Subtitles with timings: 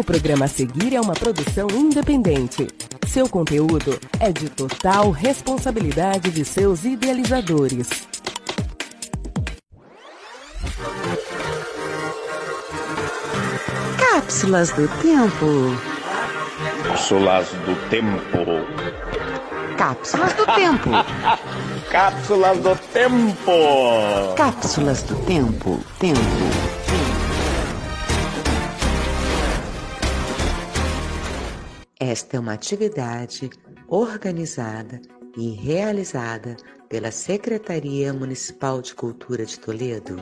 [0.00, 2.66] O programa a seguir é uma produção independente.
[3.06, 7.86] Seu conteúdo é de total responsabilidade de seus idealizadores.
[13.98, 15.76] Cápsulas do Tempo.
[16.82, 18.40] Cápsulas do Tempo.
[19.76, 20.90] Cápsulas do Tempo.
[21.92, 24.34] Cápsulas do Tempo.
[24.34, 25.78] Cápsulas do Tempo.
[25.98, 26.69] Tempo.
[32.02, 33.50] Esta é uma atividade
[33.86, 35.02] organizada
[35.36, 36.56] e realizada
[36.88, 40.16] pela Secretaria Municipal de Cultura de Toledo.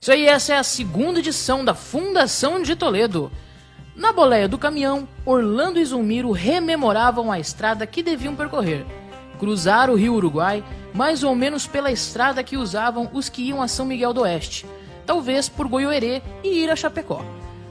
[0.00, 3.30] Isso aí, essa é a segunda edição da Fundação de Toledo.
[4.00, 8.86] Na boleia do caminhão, Orlando e Zulmiro rememoravam a estrada que deviam percorrer.
[9.38, 13.68] Cruzar o rio Uruguai, mais ou menos pela estrada que usavam os que iam a
[13.68, 14.64] São Miguel do Oeste,
[15.04, 17.22] talvez por Goiôerê e ir a Chapecó.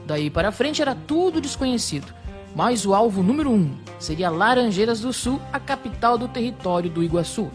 [0.06, 2.14] Daí para frente era tudo desconhecido,
[2.54, 7.50] mas o alvo número um seria Laranjeiras do Sul, a capital do território do Iguaçu.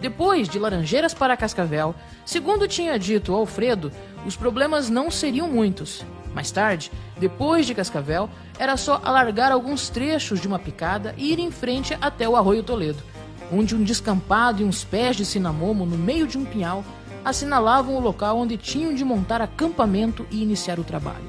[0.00, 1.92] Depois de Laranjeiras para Cascavel,
[2.24, 3.90] segundo tinha dito Alfredo,
[4.24, 6.04] os problemas não seriam muitos.
[6.36, 11.38] Mais tarde, depois de Cascavel, era só alargar alguns trechos de uma picada e ir
[11.38, 13.02] em frente até o Arroio Toledo,
[13.50, 16.84] onde um descampado e uns pés de cinamomo no meio de um pinhal
[17.24, 21.24] assinalavam o local onde tinham de montar acampamento e iniciar o trabalho.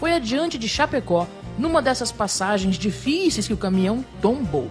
[0.00, 4.68] Foi adiante de Chapecó, numa dessas passagens difíceis que o caminhão tombou.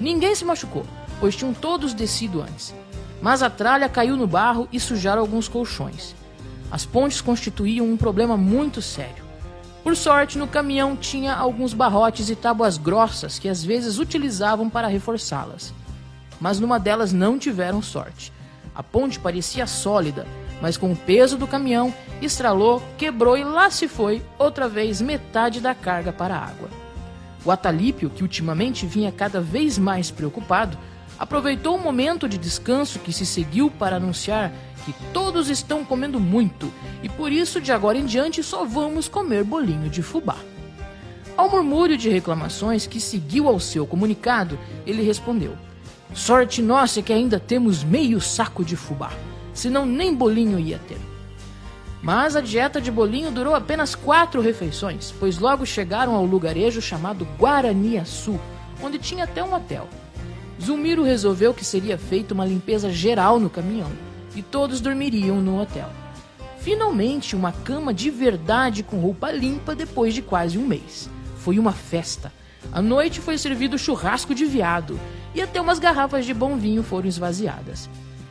[0.00, 0.84] Ninguém se machucou,
[1.20, 2.74] pois tinham todos descido antes.
[3.22, 6.12] Mas a tralha caiu no barro e sujaram alguns colchões.
[6.70, 9.24] As pontes constituíam um problema muito sério.
[9.84, 14.88] Por sorte, no caminhão tinha alguns barrotes e tábuas grossas que às vezes utilizavam para
[14.88, 15.72] reforçá-las.
[16.40, 18.32] Mas numa delas não tiveram sorte.
[18.74, 20.26] A ponte parecia sólida,
[20.60, 25.60] mas com o peso do caminhão estralou, quebrou e lá se foi outra vez metade
[25.60, 26.68] da carga para a água.
[27.44, 30.76] O Atalípio, que ultimamente vinha cada vez mais preocupado,
[31.18, 34.52] aproveitou o momento de descanso que se seguiu para anunciar
[34.84, 36.72] que todos estão comendo muito
[37.02, 40.36] e por isso de agora em diante só vamos comer bolinho de fubá.
[41.36, 45.56] Ao murmúrio de reclamações que seguiu ao seu comunicado, ele respondeu:
[46.14, 49.10] Sorte nossa que ainda temos meio saco de fubá,
[49.52, 50.98] senão nem bolinho ia ter.
[52.02, 57.26] Mas a dieta de bolinho durou apenas quatro refeições, pois logo chegaram ao lugarejo chamado
[57.38, 58.38] Guaraniaçu,
[58.82, 59.88] onde tinha até um hotel.
[60.62, 63.90] Zulmiro resolveu que seria feita uma limpeza geral no caminhão
[64.34, 65.88] e todos dormiriam no hotel.
[66.58, 71.08] Finalmente, uma cama de verdade com roupa limpa depois de quase um mês.
[71.38, 72.32] Foi uma festa.
[72.72, 74.98] À noite foi servido churrasco de veado
[75.34, 77.88] e até umas garrafas de bom vinho foram esvaziadas.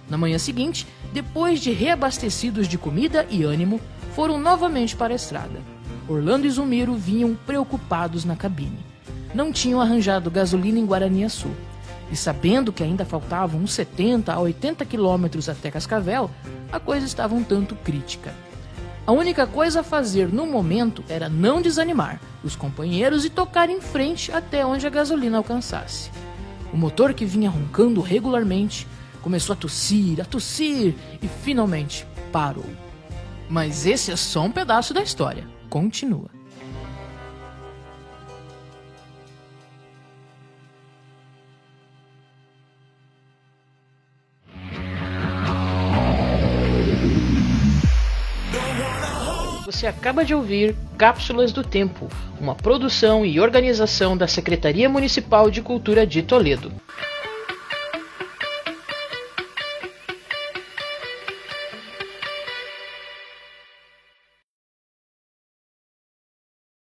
[0.09, 3.80] Na manhã seguinte, depois de reabastecidos de comida e ânimo,
[4.14, 5.62] foram novamente para a estrada.
[6.08, 8.80] Orlando e Zumiro vinham preocupados na cabine.
[9.34, 11.50] Não tinham arranjado gasolina em Guaraniaçu
[12.12, 16.30] e sabendo que ainda faltavam uns 70 a 80 quilômetros até Cascavel,
[16.72, 18.34] a coisa estava um tanto crítica.
[19.08, 23.80] A única coisa a fazer no momento era não desanimar os companheiros e tocar em
[23.80, 26.10] frente até onde a gasolina alcançasse.
[26.74, 28.88] O motor que vinha roncando regularmente
[29.22, 32.66] começou a tossir, a tossir e finalmente parou.
[33.50, 35.48] Mas esse é só um pedaço da história.
[35.70, 36.30] Continua.
[49.75, 52.08] Você acaba de ouvir Cápsulas do Tempo,
[52.40, 56.72] uma produção e organização da Secretaria Municipal de Cultura de Toledo.